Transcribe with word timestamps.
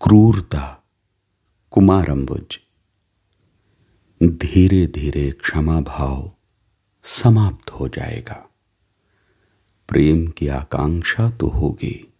क्रूरता 0.00 0.82
कुमारंबुज 1.70 2.58
धीरे 4.22 4.86
धीरे 4.86 5.30
क्षमा 5.30 5.80
भाव 5.80 6.32
समाप्त 7.04 7.70
हो 7.70 7.88
जाएगा। 7.88 8.46
प्रेम 9.88 10.26
की 10.28 10.48
आकांक्षा 10.48 11.30
तो 11.30 11.48
होगी, 11.48 12.12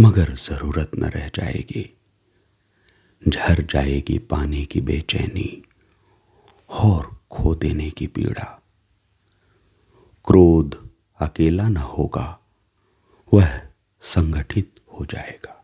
मगर 0.00 0.34
ज़रूरत 0.34 0.90
न 0.94 1.04
रह 1.04 1.28
जाएगी। 1.28 1.98
झर 3.28 3.62
जाएगी 3.62 4.18
पाने 4.18 4.64
की 4.64 4.80
बेचैनी 4.80 5.62
और 6.70 7.16
खो 7.30 7.54
देने 7.54 7.90
की 7.90 8.06
पीड़ा। 8.06 8.62
क्रोध 10.24 10.90
अकेला 11.20 11.68
न 11.68 11.76
होगा, 11.76 12.38
वह 13.32 13.58
संगठित 14.02 14.80
हो 14.92 15.04
जाएगा। 15.04 15.63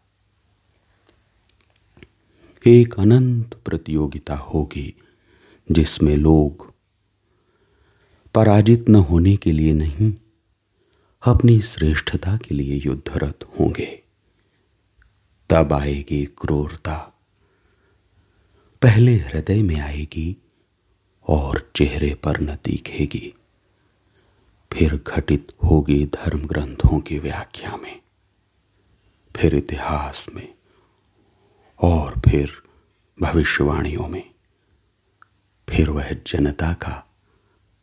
एक 2.67 2.95
अनंत 2.95 3.55
प्रतियोगिता 3.65 4.35
होगी, 4.37 4.95
जिसमें 5.73 6.17
लोग 6.17 6.73
पराजित 8.35 8.89
न 8.89 8.95
होने 8.95 9.37
के 9.37 9.53
लिए 9.53 9.73
नहीं, 9.73 10.13
अपनी 11.23 11.61
श्रेष्ठता 11.61 12.37
के 12.37 12.55
लिए 12.55 12.77
युद्धरत 12.77 13.49
होंगे। 13.61 14.03
तब 15.51 15.73
आएगी 15.73 16.25
क्रूरता, 16.39 16.97
पहले 18.83 19.15
हृदय 19.15 19.63
में 19.63 19.81
आएगी 19.81 20.37
और 21.29 21.71
चेहरे 21.77 22.15
पर 22.15 22.41
न 22.41 22.59
दिखेगी। 22.65 23.35
फिर 24.73 25.01
घटित 25.07 25.53
होगी 25.65 26.05
धर्म 26.07 26.47
ग्रंथों 26.47 27.01
की 27.01 27.19
व्याख्या 27.19 27.77
में, 27.77 28.01
फिर 29.37 29.55
इतिहास 29.55 30.27
में। 30.35 30.60
और 31.81 32.21
फिर 32.31 32.63
भविष्यवाणियों 33.23 34.09
में, 34.09 34.31
फिर 35.69 35.91
वह 35.91 36.13
जनता 36.27 36.73
का 36.73 37.07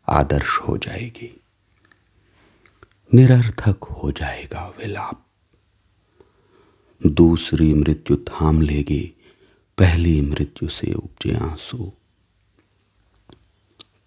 आदर्श 0.08 0.58
हो 0.58 0.78
जाएगी। 0.78 1.42
निरर्थक 3.14 3.84
हो 3.84 4.12
जाएगा 4.12 4.73
विलाप। 4.78 5.28
दूसरी 7.06 7.73
मृत्यु 7.73 8.18
थाम 8.18 8.62
लेगी, 8.62 9.14
पहली 9.78 10.22
मृत्यु 10.22 10.70
से 10.70 10.94
उपजे 10.94 11.36
आँसू। 11.36 11.94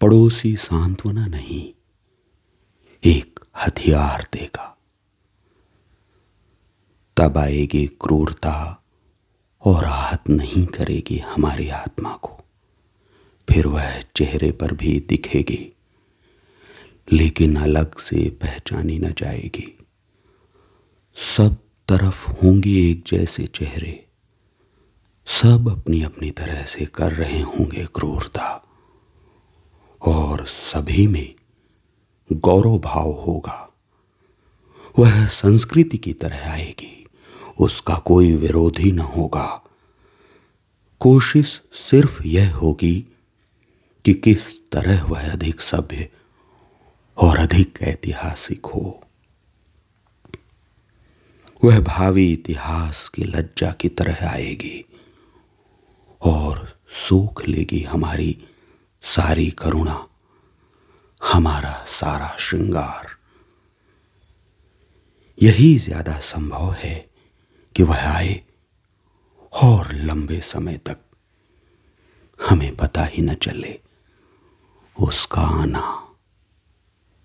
पड़ोसी 0.01 0.55
सांत्वना 0.55 1.27
नहीं, 1.27 1.73
एक 3.03 3.39
हथियार 3.57 4.27
देगा। 4.33 4.77
तब 7.17 7.37
आएगी 7.37 7.87
क्रूरता 7.87 8.80
और 9.65 9.85
आहत 9.85 10.29
नहीं 10.29 10.65
करेगी 10.65 11.17
हमारी 11.17 11.69
आत्मा 11.69 12.13
को। 12.13 12.43
फिर 13.51 13.67
वह 13.67 14.01
चेहरे 14.15 14.51
पर 14.51 14.73
भी 14.73 14.99
दिखेगी, 14.99 15.77
लेकिन 17.11 17.55
अलग 17.55 17.97
से 17.97 18.29
पहचानी 18.29 18.99
न 18.99 19.13
जाएगी। 19.13 19.87
सब 21.15 21.55
तरफ़ 21.87 22.31
होंगे 22.31 22.91
एक 22.91 23.03
जैसे 23.07 23.47
चेहरे। 23.47 24.07
सब 25.27 25.79
अपनी 25.79 26.01
अपनी 26.01 26.31
तरह 26.31 26.63
से 26.63 26.85
कर 26.85 27.11
रहे 27.11 27.41
होंगे 27.41 27.85
क्रूरता। 27.85 28.67
और 30.01 30.45
सभी 30.45 31.07
में 31.07 31.35
गौरव 32.33 32.79
भाव 32.79 33.11
होगा। 33.11 33.73
वह 34.99 35.25
संस्कृति 35.25 35.97
की 35.97 36.13
तरह 36.13 36.51
आएगी। 36.51 37.00
उसका 37.61 37.95
कोई 37.95 38.33
विरोधी 38.35 38.91
न 38.91 38.99
होगा। 38.99 39.47
कोशिश 41.01 41.61
सिर्फ़ 41.73 42.21
यह 42.23 42.55
होगी 42.55 42.95
कि 44.05 44.13
किस 44.13 44.71
तरह 44.71 45.03
वह 45.03 45.31
अधिक 45.31 45.61
सभ्य 45.61 46.07
और 47.17 47.37
अधिक 47.37 47.79
ऐतिहासिक 47.81 48.65
हो। 48.65 48.99
वह 51.63 51.79
भावी 51.79 52.31
इतिहास 52.33 53.07
की 53.09 53.23
लज्जा 53.23 53.71
की 53.71 53.89
तरह 53.89 54.27
आएगी 54.29 54.85
और 56.21 56.67
सूख 56.99 57.45
लेगी 57.47 57.81
हमारी 57.83 58.37
सारी 59.03 59.49
करुणा, 59.51 60.05
हमारा 61.21 61.73
सारा 61.87 62.35
श्रृंगार। 62.39 63.07
यही 65.37 65.77
ज़्यादा 65.77 66.17
संभव 66.19 66.71
है 66.73 67.10
कि 67.75 67.83
वह 67.83 68.09
आए 68.09 68.41
और 69.53 69.91
लंबे 69.91 70.39
समय 70.39 70.77
तक 70.77 70.97
हमें 72.49 72.75
पता 72.75 73.03
ही 73.05 73.21
न 73.21 73.33
चले 73.33 73.79
उसका 74.99 75.41
आना। 75.41 76.00